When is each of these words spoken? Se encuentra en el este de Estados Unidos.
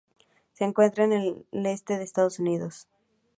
Se 0.53 0.63
encuentra 0.63 1.03
en 1.03 1.13
el 1.13 1.45
este 1.67 1.95
de 1.99 2.03
Estados 2.03 2.39
Unidos. 2.39 2.87